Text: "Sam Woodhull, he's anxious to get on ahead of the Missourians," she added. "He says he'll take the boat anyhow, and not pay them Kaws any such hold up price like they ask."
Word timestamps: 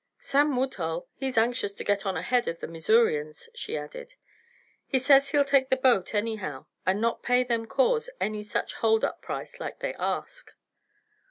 "Sam 0.17 0.55
Woodhull, 0.57 1.07
he's 1.13 1.37
anxious 1.37 1.75
to 1.75 1.83
get 1.83 2.07
on 2.07 2.17
ahead 2.17 2.47
of 2.47 2.59
the 2.59 2.65
Missourians," 2.67 3.49
she 3.53 3.77
added. 3.77 4.15
"He 4.87 4.97
says 4.97 5.29
he'll 5.29 5.43
take 5.45 5.69
the 5.69 5.75
boat 5.75 6.15
anyhow, 6.15 6.65
and 6.87 6.99
not 6.99 7.21
pay 7.21 7.43
them 7.43 7.67
Kaws 7.67 8.09
any 8.19 8.41
such 8.41 8.73
hold 8.73 9.03
up 9.05 9.21
price 9.21 9.59
like 9.59 9.77
they 9.77 9.93
ask." 9.93 10.49